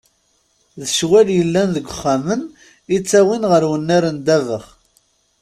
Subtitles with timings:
[0.79, 2.41] D ccwal yellan deg yexxamen
[2.95, 4.65] i ttawin ɣer wennar n ddabex.